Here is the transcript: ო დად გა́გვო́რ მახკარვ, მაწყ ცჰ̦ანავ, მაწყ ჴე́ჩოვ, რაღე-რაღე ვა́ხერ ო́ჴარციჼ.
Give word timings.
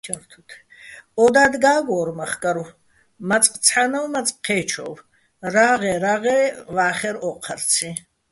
ო 1.23 1.25
დად 1.35 1.53
გა́გვო́რ 1.63 2.09
მახკარვ, 2.19 2.67
მაწყ 3.29 3.53
ცჰ̦ანავ, 3.65 4.05
მაწყ 4.13 4.35
ჴე́ჩოვ, 4.45 4.95
რაღე-რაღე 5.53 6.39
ვა́ხერ 6.75 7.15
ო́ჴარციჼ. 7.27 7.89